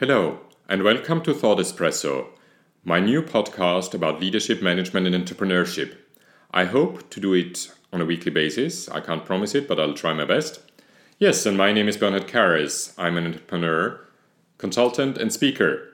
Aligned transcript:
Hello, 0.00 0.38
and 0.68 0.84
welcome 0.84 1.22
to 1.22 1.34
Thought 1.34 1.58
Espresso, 1.58 2.28
my 2.84 3.00
new 3.00 3.20
podcast 3.20 3.94
about 3.94 4.20
leadership, 4.20 4.62
management, 4.62 5.08
and 5.08 5.26
entrepreneurship. 5.26 5.96
I 6.52 6.66
hope 6.66 7.10
to 7.10 7.18
do 7.18 7.34
it 7.34 7.72
on 7.92 8.00
a 8.00 8.04
weekly 8.04 8.30
basis. 8.30 8.88
I 8.88 9.00
can't 9.00 9.26
promise 9.26 9.56
it, 9.56 9.66
but 9.66 9.80
I'll 9.80 9.94
try 9.94 10.12
my 10.12 10.24
best. 10.24 10.60
Yes, 11.18 11.44
and 11.46 11.56
my 11.58 11.72
name 11.72 11.88
is 11.88 11.96
Bernhard 11.96 12.28
Kerres. 12.28 12.94
I'm 12.96 13.16
an 13.16 13.26
entrepreneur, 13.26 13.98
consultant, 14.56 15.18
and 15.18 15.32
speaker. 15.32 15.88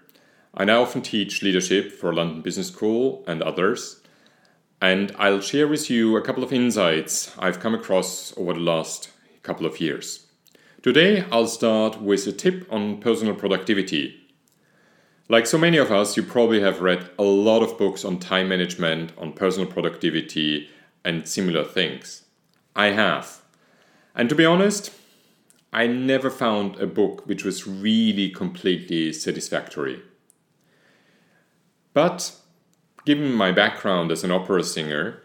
I 0.52 0.66
now 0.66 0.82
often 0.82 1.00
teach 1.00 1.42
leadership 1.42 1.90
for 1.90 2.12
London 2.12 2.42
Business 2.42 2.68
School 2.68 3.24
and 3.26 3.40
others. 3.40 4.02
And 4.82 5.16
I'll 5.18 5.40
share 5.40 5.66
with 5.66 5.88
you 5.88 6.14
a 6.18 6.22
couple 6.22 6.44
of 6.44 6.52
insights 6.52 7.34
I've 7.38 7.58
come 7.58 7.74
across 7.74 8.36
over 8.36 8.52
the 8.52 8.60
last 8.60 9.08
couple 9.42 9.64
of 9.64 9.80
years. 9.80 10.23
Today, 10.84 11.24
I'll 11.32 11.46
start 11.46 12.02
with 12.02 12.26
a 12.26 12.32
tip 12.32 12.66
on 12.70 13.00
personal 13.00 13.34
productivity. 13.34 14.20
Like 15.30 15.46
so 15.46 15.56
many 15.56 15.78
of 15.78 15.90
us, 15.90 16.14
you 16.14 16.22
probably 16.22 16.60
have 16.60 16.82
read 16.82 17.08
a 17.18 17.22
lot 17.22 17.62
of 17.62 17.78
books 17.78 18.04
on 18.04 18.18
time 18.18 18.50
management, 18.50 19.10
on 19.16 19.32
personal 19.32 19.66
productivity, 19.66 20.68
and 21.02 21.26
similar 21.26 21.64
things. 21.64 22.26
I 22.76 22.88
have. 22.88 23.40
And 24.14 24.28
to 24.28 24.34
be 24.34 24.44
honest, 24.44 24.92
I 25.72 25.86
never 25.86 26.28
found 26.28 26.76
a 26.76 26.86
book 26.86 27.26
which 27.26 27.44
was 27.44 27.66
really 27.66 28.28
completely 28.28 29.14
satisfactory. 29.14 30.02
But 31.94 32.36
given 33.06 33.32
my 33.32 33.52
background 33.52 34.12
as 34.12 34.22
an 34.22 34.30
opera 34.30 34.62
singer, 34.62 35.22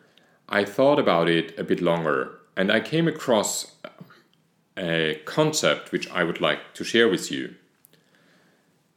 I 0.47 0.63
thought 0.63 0.99
about 0.99 1.27
it 1.27 1.59
a 1.59 1.65
bit 1.65 1.81
longer 1.81 2.39
and 2.55 2.71
I 2.71 2.79
came 2.79 3.09
across 3.09 3.73
a 4.79 5.21
concept 5.25 5.91
which 5.91 6.09
I 6.09 6.23
would 6.23 6.41
like 6.41 6.73
to 6.75 6.83
share 6.83 7.09
with 7.09 7.31
you. 7.31 7.55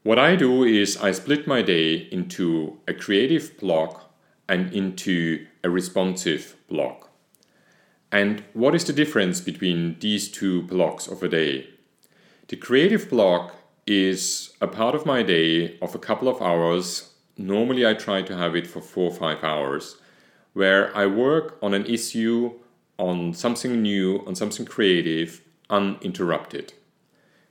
What 0.05 0.19
I 0.19 0.37
do 0.37 0.65
is 0.65 0.97
I 0.97 1.13
split 1.13 1.47
my 1.47 1.63
day 1.63 1.95
into 2.11 2.79
a 2.89 2.95
creative 2.95 3.59
block 3.59 4.15
and 4.49 4.73
into 4.73 5.47
a 5.63 5.71
responsive 5.71 6.57
block. 6.69 7.11
And 8.11 8.43
what 8.53 8.75
is 8.75 8.85
the 8.85 8.93
difference 8.93 9.41
between 9.41 9.99
these 10.01 10.31
two 10.31 10.63
blocks 10.63 11.09
of 11.09 11.23
a 11.23 11.29
day? 11.29 11.69
The 12.49 12.57
creative 12.57 13.09
block 13.09 13.55
is 13.87 14.53
a 14.61 14.67
part 14.67 14.95
of 14.95 15.07
my 15.07 15.23
day 15.23 15.79
of 15.81 15.95
a 15.95 15.99
couple 15.99 16.29
of 16.29 16.43
hours. 16.43 17.13
Normally, 17.37 17.87
I 17.87 17.95
try 17.95 18.23
to 18.23 18.37
have 18.37 18.55
it 18.55 18.67
for 18.67 18.81
four 18.81 19.11
or 19.11 19.15
five 19.15 19.43
hours, 19.43 19.97
where 20.53 20.95
I 20.97 21.07
work 21.07 21.59
on 21.63 21.73
an 21.75 21.87
issue, 21.87 22.53
on 22.99 23.33
something 23.33 23.81
new, 23.81 24.23
on 24.27 24.35
something 24.35 24.67
creative, 24.67 25.41
uninterrupted. 25.73 26.75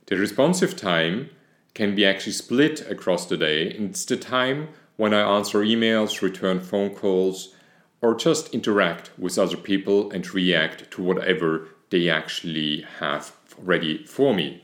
The 0.06 0.16
responsive 0.16 0.78
time 0.78 1.32
can 1.74 1.96
be 1.96 2.06
actually 2.06 2.34
split 2.34 2.90
across 2.90 3.26
the 3.26 3.36
day. 3.36 3.68
It's 3.68 4.06
the 4.06 4.16
time 4.16 4.70
when 4.96 5.14
I 5.14 5.22
answer 5.38 5.60
emails, 5.60 6.22
return 6.22 6.60
phone 6.60 6.96
calls, 6.96 7.56
or 8.02 8.16
just 8.16 8.54
interact 8.54 9.12
with 9.18 9.38
other 9.38 9.58
people 9.58 10.12
and 10.12 10.34
react 10.34 10.90
to 10.92 11.04
whatever 11.04 11.68
they 11.90 12.10
actually 12.10 12.86
have 13.00 13.34
ready 13.58 14.06
for 14.06 14.34
me. 14.34 14.64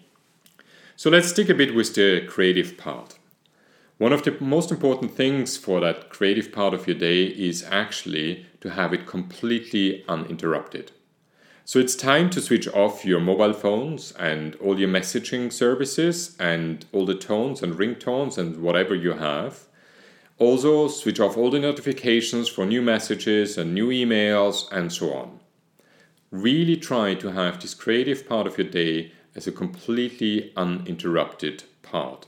So 0.95 1.09
let's 1.09 1.29
stick 1.29 1.49
a 1.49 1.53
bit 1.53 1.75
with 1.75 1.93
the 1.95 2.25
creative 2.27 2.77
part. 2.77 3.17
One 3.97 4.13
of 4.13 4.23
the 4.23 4.35
most 4.39 4.71
important 4.71 5.15
things 5.15 5.57
for 5.57 5.79
that 5.81 6.09
creative 6.09 6.51
part 6.51 6.73
of 6.73 6.87
your 6.87 6.97
day 6.97 7.23
is 7.25 7.63
actually 7.63 8.45
to 8.61 8.71
have 8.71 8.93
it 8.93 9.07
completely 9.07 10.03
uninterrupted. 10.07 10.91
So 11.67 11.79
it's 11.79 11.95
time 11.95 12.29
to 12.29 12.39
switch 12.39 12.65
off 12.69 13.03
your 13.03 13.19
mobile 13.19 13.51
phones 13.51 14.13
and 14.13 14.55
all 14.55 14.79
your 14.79 14.87
messaging 14.87 15.51
services 15.51 16.33
and 16.39 16.85
all 16.93 17.05
the 17.05 17.13
tones 17.13 17.61
and 17.61 17.73
ringtones 17.73 18.37
and 18.37 18.61
whatever 18.61 18.95
you 18.95 19.11
have. 19.11 19.65
Also, 20.37 20.87
switch 20.87 21.19
off 21.19 21.35
all 21.35 21.49
the 21.49 21.59
notifications 21.59 22.47
for 22.47 22.65
new 22.65 22.81
messages 22.81 23.57
and 23.57 23.73
new 23.73 23.89
emails 23.89 24.71
and 24.71 24.93
so 24.93 25.11
on. 25.11 25.41
Really 26.31 26.77
try 26.77 27.15
to 27.15 27.33
have 27.33 27.59
this 27.59 27.73
creative 27.73 28.29
part 28.29 28.47
of 28.47 28.57
your 28.57 28.69
day 28.69 29.11
as 29.35 29.45
a 29.45 29.51
completely 29.51 30.53
uninterrupted 30.55 31.65
part. 31.81 32.27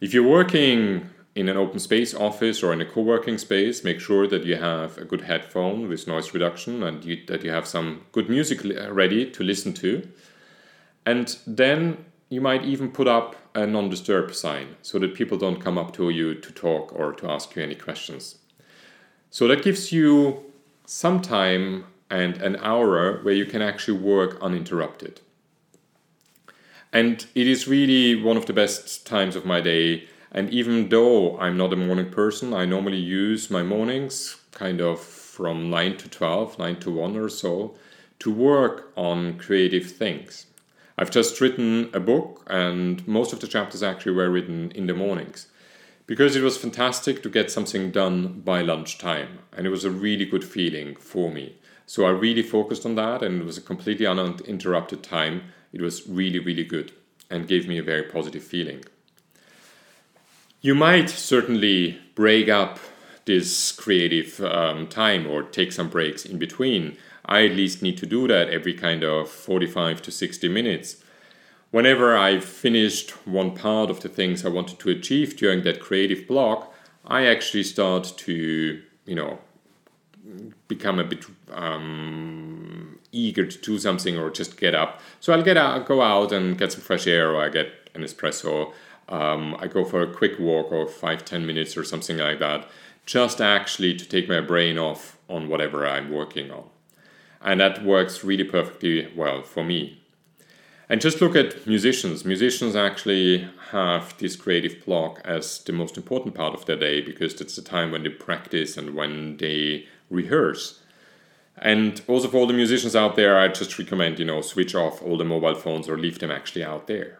If 0.00 0.14
you're 0.14 0.22
working 0.22 1.10
in 1.34 1.48
an 1.48 1.56
open 1.56 1.80
space 1.80 2.14
office 2.14 2.62
or 2.62 2.72
in 2.72 2.80
a 2.80 2.84
co-working 2.84 3.38
space 3.38 3.82
make 3.82 4.00
sure 4.00 4.26
that 4.26 4.44
you 4.44 4.56
have 4.56 4.96
a 4.98 5.04
good 5.04 5.22
headphone 5.22 5.88
with 5.88 6.06
noise 6.06 6.32
reduction 6.32 6.82
and 6.82 7.04
you, 7.04 7.24
that 7.26 7.42
you 7.42 7.50
have 7.50 7.66
some 7.66 8.02
good 8.12 8.28
music 8.28 8.64
uh, 8.64 8.92
ready 8.92 9.28
to 9.30 9.42
listen 9.42 9.72
to. 9.72 10.06
And 11.04 11.36
then 11.46 12.04
you 12.30 12.40
might 12.40 12.64
even 12.64 12.90
put 12.90 13.08
up 13.08 13.36
a 13.54 13.66
non-disturb 13.66 14.34
sign 14.34 14.76
so 14.82 14.98
that 14.98 15.14
people 15.14 15.36
don't 15.36 15.60
come 15.60 15.76
up 15.76 15.92
to 15.94 16.10
you 16.10 16.34
to 16.34 16.52
talk 16.52 16.92
or 16.94 17.12
to 17.12 17.30
ask 17.30 17.54
you 17.54 17.62
any 17.62 17.74
questions. 17.74 18.38
So 19.30 19.48
that 19.48 19.62
gives 19.62 19.92
you 19.92 20.44
some 20.86 21.20
time 21.20 21.84
and 22.10 22.36
an 22.38 22.56
hour 22.56 23.22
where 23.22 23.34
you 23.34 23.46
can 23.46 23.62
actually 23.62 23.98
work 23.98 24.38
uninterrupted. 24.40 25.20
And 26.92 27.26
it 27.34 27.48
is 27.48 27.66
really 27.66 28.22
one 28.22 28.36
of 28.36 28.46
the 28.46 28.52
best 28.52 29.04
times 29.04 29.34
of 29.34 29.44
my 29.44 29.60
day 29.60 30.08
and 30.34 30.50
even 30.50 30.88
though 30.88 31.38
I'm 31.38 31.56
not 31.56 31.72
a 31.72 31.76
morning 31.76 32.10
person, 32.10 32.52
I 32.52 32.64
normally 32.66 32.98
use 32.98 33.50
my 33.50 33.62
mornings 33.62 34.36
kind 34.50 34.80
of 34.80 35.00
from 35.00 35.70
9 35.70 35.96
to 35.96 36.08
12, 36.08 36.58
9 36.58 36.80
to 36.80 36.90
1 36.90 37.16
or 37.16 37.28
so, 37.28 37.74
to 38.18 38.32
work 38.32 38.92
on 38.96 39.38
creative 39.38 39.90
things. 39.90 40.46
I've 40.98 41.10
just 41.10 41.40
written 41.40 41.90
a 41.92 42.00
book, 42.00 42.44
and 42.48 43.06
most 43.06 43.32
of 43.32 43.40
the 43.40 43.48
chapters 43.48 43.82
actually 43.82 44.12
were 44.12 44.30
written 44.30 44.70
in 44.72 44.86
the 44.86 44.94
mornings 44.94 45.48
because 46.06 46.36
it 46.36 46.42
was 46.42 46.56
fantastic 46.56 47.22
to 47.22 47.28
get 47.30 47.50
something 47.50 47.90
done 47.90 48.40
by 48.40 48.60
lunchtime, 48.60 49.38
and 49.56 49.66
it 49.66 49.70
was 49.70 49.84
a 49.84 49.90
really 49.90 50.26
good 50.26 50.44
feeling 50.44 50.94
for 50.96 51.30
me. 51.30 51.56
So 51.86 52.04
I 52.04 52.10
really 52.10 52.42
focused 52.42 52.84
on 52.84 52.94
that, 52.96 53.22
and 53.22 53.40
it 53.40 53.44
was 53.44 53.58
a 53.58 53.62
completely 53.62 54.06
uninterrupted 54.06 55.02
time. 55.02 55.42
It 55.72 55.80
was 55.80 56.06
really, 56.06 56.38
really 56.38 56.64
good 56.64 56.92
and 57.30 57.48
gave 57.48 57.66
me 57.66 57.78
a 57.78 57.82
very 57.82 58.02
positive 58.02 58.44
feeling. 58.44 58.84
You 60.64 60.74
might 60.74 61.10
certainly 61.10 61.98
break 62.14 62.48
up 62.48 62.78
this 63.26 63.70
creative 63.70 64.40
um, 64.40 64.86
time 64.86 65.26
or 65.26 65.42
take 65.42 65.72
some 65.72 65.90
breaks 65.90 66.24
in 66.24 66.38
between. 66.38 66.96
I 67.26 67.44
at 67.44 67.52
least 67.52 67.82
need 67.82 67.98
to 67.98 68.06
do 68.06 68.26
that 68.28 68.48
every 68.48 68.72
kind 68.72 69.04
of 69.04 69.28
45 69.28 70.00
to 70.00 70.10
60 70.10 70.48
minutes. 70.48 71.04
Whenever 71.70 72.16
I've 72.16 72.46
finished 72.46 73.10
one 73.26 73.54
part 73.54 73.90
of 73.90 74.00
the 74.00 74.08
things 74.08 74.42
I 74.42 74.48
wanted 74.48 74.78
to 74.78 74.88
achieve 74.88 75.36
during 75.36 75.64
that 75.64 75.80
creative 75.80 76.26
block, 76.26 76.72
I 77.04 77.26
actually 77.26 77.64
start 77.64 78.14
to, 78.16 78.80
you 79.04 79.14
know, 79.14 79.40
become 80.66 80.98
a 80.98 81.04
bit 81.04 81.26
um, 81.52 82.98
eager 83.12 83.44
to 83.44 83.58
do 83.58 83.78
something 83.78 84.16
or 84.16 84.30
just 84.30 84.56
get 84.56 84.74
up. 84.74 85.02
So 85.20 85.34
I'll 85.34 85.42
get 85.42 85.58
out, 85.58 85.84
go 85.84 86.00
out 86.00 86.32
and 86.32 86.56
get 86.56 86.72
some 86.72 86.80
fresh 86.80 87.06
air, 87.06 87.32
or 87.32 87.44
I 87.44 87.50
get 87.50 87.66
an 87.94 88.00
espresso 88.00 88.72
um, 89.08 89.56
I 89.58 89.66
go 89.66 89.84
for 89.84 90.02
a 90.02 90.12
quick 90.12 90.38
walk 90.38 90.72
of 90.72 90.92
five, 90.92 91.24
ten 91.24 91.46
minutes 91.46 91.76
or 91.76 91.84
something 91.84 92.18
like 92.18 92.38
that, 92.38 92.68
just 93.06 93.40
actually 93.40 93.94
to 93.94 94.08
take 94.08 94.28
my 94.28 94.40
brain 94.40 94.78
off 94.78 95.18
on 95.28 95.48
whatever 95.48 95.86
I'm 95.86 96.10
working 96.10 96.50
on. 96.50 96.64
And 97.40 97.60
that 97.60 97.84
works 97.84 98.24
really 98.24 98.44
perfectly 98.44 99.12
well 99.14 99.42
for 99.42 99.62
me. 99.62 100.00
And 100.88 101.00
just 101.00 101.20
look 101.20 101.34
at 101.34 101.66
musicians. 101.66 102.24
Musicians 102.24 102.76
actually 102.76 103.48
have 103.70 104.16
this 104.18 104.36
creative 104.36 104.84
block 104.84 105.20
as 105.24 105.58
the 105.64 105.72
most 105.72 105.96
important 105.96 106.34
part 106.34 106.54
of 106.54 106.66
their 106.66 106.76
day 106.76 107.00
because 107.00 107.40
it's 107.40 107.56
the 107.56 107.62
time 107.62 107.90
when 107.90 108.02
they 108.02 108.10
practice 108.10 108.76
and 108.76 108.94
when 108.94 109.38
they 109.38 109.86
rehearse. 110.10 110.80
And 111.56 112.00
also 112.06 112.28
for 112.28 112.38
all 112.38 112.46
the 112.46 112.52
musicians 112.52 112.96
out 112.96 113.16
there, 113.16 113.38
I 113.38 113.48
just 113.48 113.78
recommend, 113.78 114.18
you 114.18 114.24
know, 114.24 114.40
switch 114.40 114.74
off 114.74 115.02
all 115.02 115.16
the 115.16 115.24
mobile 115.24 115.54
phones 115.54 115.88
or 115.88 115.96
leave 115.96 116.18
them 116.18 116.30
actually 116.30 116.64
out 116.64 116.86
there. 116.86 117.18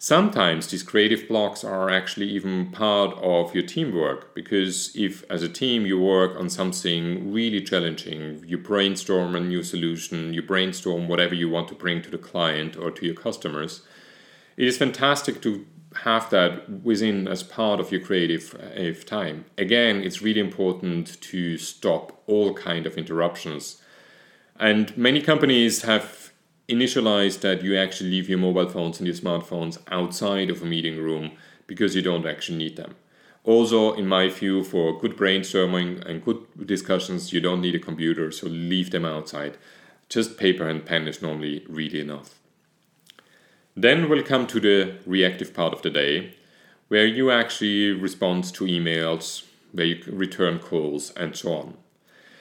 Sometimes 0.00 0.68
these 0.68 0.84
creative 0.84 1.26
blocks 1.26 1.64
are 1.64 1.90
actually 1.90 2.28
even 2.28 2.70
part 2.70 3.18
of 3.18 3.52
your 3.52 3.64
teamwork 3.64 4.32
because 4.32 4.94
if, 4.94 5.28
as 5.28 5.42
a 5.42 5.48
team, 5.48 5.86
you 5.86 5.98
work 5.98 6.38
on 6.38 6.48
something 6.48 7.32
really 7.32 7.60
challenging, 7.60 8.44
you 8.46 8.58
brainstorm 8.58 9.34
a 9.34 9.40
new 9.40 9.64
solution, 9.64 10.32
you 10.32 10.40
brainstorm 10.40 11.08
whatever 11.08 11.34
you 11.34 11.48
want 11.48 11.66
to 11.68 11.74
bring 11.74 12.00
to 12.02 12.10
the 12.10 12.18
client 12.18 12.76
or 12.76 12.92
to 12.92 13.04
your 13.04 13.14
customers, 13.16 13.82
it 14.56 14.68
is 14.68 14.78
fantastic 14.78 15.42
to 15.42 15.66
have 16.04 16.30
that 16.30 16.70
within 16.84 17.26
as 17.26 17.42
part 17.42 17.80
of 17.80 17.90
your 17.90 18.00
creative 18.00 18.54
uh, 18.54 19.04
time. 19.04 19.46
Again, 19.56 20.00
it's 20.02 20.22
really 20.22 20.40
important 20.40 21.20
to 21.22 21.58
stop 21.58 22.22
all 22.28 22.54
kind 22.54 22.86
of 22.86 22.96
interruptions. 22.96 23.82
And 24.60 24.96
many 24.96 25.20
companies 25.20 25.82
have 25.82 26.27
initialize 26.68 27.40
that 27.40 27.62
you 27.62 27.76
actually 27.76 28.10
leave 28.10 28.28
your 28.28 28.38
mobile 28.38 28.68
phones 28.68 29.00
and 29.00 29.06
your 29.06 29.16
smartphones 29.16 29.78
outside 29.90 30.50
of 30.50 30.62
a 30.62 30.66
meeting 30.66 30.98
room 30.98 31.32
because 31.66 31.96
you 31.96 32.02
don't 32.02 32.26
actually 32.26 32.58
need 32.58 32.76
them. 32.76 32.94
Also, 33.44 33.94
in 33.94 34.06
my 34.06 34.28
view, 34.28 34.62
for 34.62 34.98
good 35.00 35.16
brainstorming 35.16 36.04
and 36.04 36.24
good 36.24 36.44
discussions, 36.66 37.32
you 37.32 37.40
don't 37.40 37.62
need 37.62 37.74
a 37.74 37.78
computer, 37.78 38.30
so 38.30 38.46
leave 38.46 38.90
them 38.90 39.06
outside. 39.06 39.56
Just 40.10 40.36
paper 40.36 40.68
and 40.68 40.84
pen 40.84 41.08
is 41.08 41.22
normally 41.22 41.64
really 41.68 42.00
enough. 42.00 42.34
Then 43.74 44.08
we'll 44.08 44.22
come 44.22 44.46
to 44.48 44.60
the 44.60 44.96
reactive 45.06 45.54
part 45.54 45.72
of 45.72 45.80
the 45.82 45.90
day, 45.90 46.34
where 46.88 47.06
you 47.06 47.30
actually 47.30 47.92
respond 47.92 48.44
to 48.52 48.64
emails, 48.64 49.44
where 49.72 49.86
you 49.86 50.02
return 50.08 50.58
calls, 50.58 51.12
and 51.12 51.34
so 51.34 51.54
on. 51.54 51.76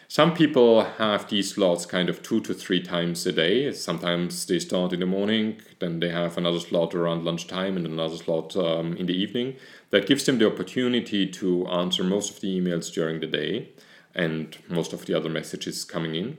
Some 0.10 0.34
people 0.34 0.84
have 0.84 1.30
these 1.30 1.54
slots 1.54 1.86
kind 1.86 2.10
of 2.10 2.24
two 2.24 2.40
to 2.42 2.54
three 2.54 2.82
times 2.82 3.26
a 3.26 3.34
day. 3.34 3.74
Sometimes 3.74 4.46
they 4.46 4.58
start 4.60 4.94
in 4.94 5.02
the 5.02 5.06
morning, 5.06 5.62
then 5.80 6.00
they 6.00 6.10
have 6.10 6.38
another 6.38 6.62
slot 6.62 6.96
around 6.96 7.26
lunchtime, 7.26 7.76
and 7.76 7.86
another 7.86 8.16
slot 8.16 8.56
um, 8.56 8.96
in 8.96 9.06
the 9.06 9.14
evening. 9.14 9.58
That 9.90 10.08
gives 10.08 10.26
them 10.26 10.38
the 10.40 10.48
opportunity 10.48 11.28
to 11.28 11.68
answer 11.68 12.06
most 12.06 12.32
of 12.32 12.40
the 12.40 12.60
emails 12.60 12.92
during 12.94 13.20
the 13.20 13.28
day 13.28 13.70
and 14.16 14.58
most 14.70 14.94
of 14.94 15.06
the 15.06 15.14
other 15.14 15.30
messages 15.30 15.84
coming 15.84 16.16
in. 16.16 16.38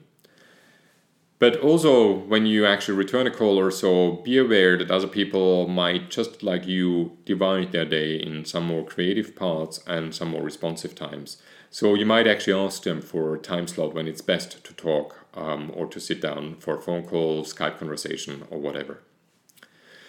But 1.38 1.60
also, 1.60 2.12
when 2.12 2.46
you 2.46 2.66
actually 2.66 2.98
return 2.98 3.28
a 3.28 3.30
call 3.30 3.60
or 3.60 3.70
so, 3.70 4.12
be 4.24 4.38
aware 4.38 4.76
that 4.76 4.90
other 4.90 5.06
people 5.06 5.68
might, 5.68 6.10
just 6.10 6.42
like 6.42 6.66
you, 6.66 7.16
divide 7.24 7.70
their 7.70 7.84
day 7.84 8.16
in 8.16 8.44
some 8.44 8.66
more 8.66 8.84
creative 8.84 9.36
parts 9.36 9.80
and 9.86 10.12
some 10.12 10.30
more 10.30 10.42
responsive 10.42 10.96
times. 10.96 11.40
So 11.70 11.94
you 11.94 12.06
might 12.06 12.26
actually 12.26 12.54
ask 12.54 12.82
them 12.82 13.00
for 13.00 13.34
a 13.34 13.38
time 13.38 13.68
slot 13.68 13.94
when 13.94 14.08
it's 14.08 14.20
best 14.20 14.64
to 14.64 14.74
talk 14.74 15.26
um, 15.34 15.70
or 15.74 15.86
to 15.86 16.00
sit 16.00 16.20
down 16.20 16.56
for 16.56 16.76
a 16.76 16.82
phone 16.82 17.04
call, 17.04 17.44
Skype 17.44 17.78
conversation, 17.78 18.44
or 18.50 18.58
whatever. 18.58 19.00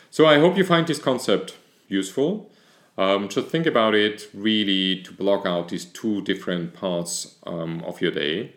So 0.09 0.25
I 0.25 0.39
hope 0.39 0.57
you 0.57 0.63
find 0.63 0.87
this 0.87 0.99
concept 0.99 1.57
useful. 1.87 2.49
Um, 2.97 3.29
just 3.29 3.47
think 3.47 3.67
about 3.67 3.93
it 3.93 4.29
really 4.33 5.03
to 5.03 5.13
block 5.13 5.45
out 5.45 5.69
these 5.69 5.85
two 5.85 6.21
different 6.21 6.73
parts 6.73 7.35
um, 7.45 7.83
of 7.83 8.01
your 8.01 8.11
day. 8.11 8.55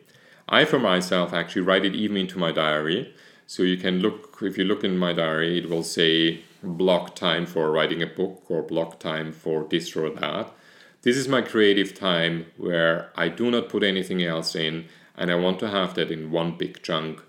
I, 0.52 0.66
for 0.66 0.78
myself, 0.78 1.32
actually 1.32 1.62
write 1.62 1.86
it 1.86 1.94
even 1.94 2.18
into 2.18 2.38
my 2.38 2.52
diary. 2.52 3.14
So 3.46 3.62
you 3.62 3.78
can 3.78 4.00
look, 4.00 4.38
if 4.42 4.58
you 4.58 4.64
look 4.64 4.84
in 4.84 4.98
my 4.98 5.14
diary, 5.14 5.58
it 5.58 5.70
will 5.70 5.82
say 5.82 6.42
block 6.62 7.16
time 7.16 7.46
for 7.46 7.70
writing 7.70 8.02
a 8.02 8.06
book 8.06 8.44
or 8.48 8.62
block 8.62 9.00
time 9.00 9.32
for 9.32 9.64
this 9.64 9.96
or 9.96 10.10
that. 10.10 10.52
This 11.00 11.16
is 11.16 11.26
my 11.26 11.40
creative 11.40 11.94
time 11.94 12.46
where 12.58 13.10
I 13.16 13.28
do 13.28 13.50
not 13.50 13.70
put 13.70 13.82
anything 13.82 14.22
else 14.22 14.54
in, 14.54 14.88
and 15.16 15.30
I 15.30 15.36
want 15.36 15.58
to 15.60 15.70
have 15.70 15.94
that 15.94 16.10
in 16.10 16.30
one 16.30 16.56
big 16.58 16.82
chunk. 16.82 17.22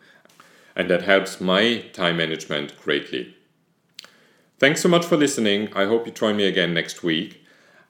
And 0.75 0.89
that 0.89 1.03
helps 1.03 1.39
my 1.39 1.79
time 1.93 2.17
management 2.17 2.79
greatly. 2.81 3.35
Thanks 4.59 4.81
so 4.81 4.89
much 4.89 5.05
for 5.05 5.15
listening. 5.15 5.73
I 5.73 5.85
hope 5.85 6.05
you 6.05 6.11
join 6.11 6.35
me 6.35 6.45
again 6.45 6.73
next 6.73 7.03
week. 7.03 7.41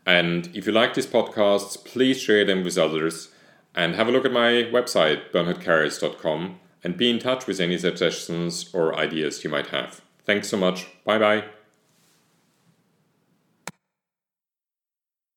And 0.06 0.56
if 0.56 0.68
you 0.68 0.74
like 0.74 0.94
these 0.94 1.08
podcasts, 1.08 1.84
please 1.84 2.22
share 2.22 2.46
them 2.46 2.64
with 2.64 2.78
others. 2.78 3.33
And 3.76 3.96
have 3.96 4.08
a 4.08 4.12
look 4.12 4.26
at 4.26 4.32
my 4.32 4.70
website, 4.72 5.32
bernhardkerres.com, 5.32 6.60
and 6.84 6.98
be 6.98 7.10
in 7.10 7.20
touch 7.20 7.48
with 7.48 7.60
any 7.60 7.78
suggestions 7.78 8.70
or 8.74 8.96
ideas 8.96 9.44
you 9.44 9.50
might 9.50 9.68
have. 9.68 10.02
Thanks 10.26 10.50
so 10.50 10.58
much. 10.58 10.88
Bye 11.06 11.20
bye. 11.20 11.44